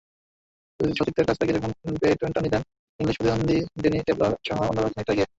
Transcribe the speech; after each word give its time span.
সতীর্থের 0.79 1.27
কাছ 1.27 1.35
থেকে 1.37 1.53
যখন 1.53 1.71
ব্যাটনটা 2.01 2.39
নিলেন, 2.41 2.61
ইংলিশ 2.99 3.15
প্রতিদ্বন্দ্বী 3.17 3.57
ড্যানি 3.81 3.99
ট্যালবটসহ 4.07 4.57
অন্যরাও 4.61 4.91
খানিকটা 4.93 5.13
এগিয়ে। 5.13 5.27